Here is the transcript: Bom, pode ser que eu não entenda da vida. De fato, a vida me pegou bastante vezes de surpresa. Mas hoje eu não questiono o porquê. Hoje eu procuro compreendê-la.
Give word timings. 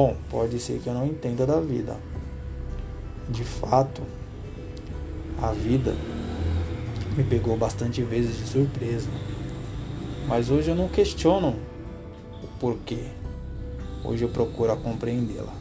Bom, 0.00 0.16
pode 0.30 0.60
ser 0.60 0.78
que 0.78 0.86
eu 0.86 0.94
não 0.94 1.04
entenda 1.04 1.44
da 1.44 1.58
vida. 1.58 1.96
De 3.28 3.42
fato, 3.42 4.00
a 5.42 5.50
vida 5.50 5.92
me 7.16 7.24
pegou 7.24 7.56
bastante 7.56 8.00
vezes 8.04 8.36
de 8.36 8.46
surpresa. 8.46 9.08
Mas 10.28 10.50
hoje 10.50 10.70
eu 10.70 10.76
não 10.76 10.86
questiono 10.86 11.56
o 12.40 12.46
porquê. 12.60 13.06
Hoje 14.04 14.22
eu 14.22 14.28
procuro 14.28 14.76
compreendê-la. 14.76 15.52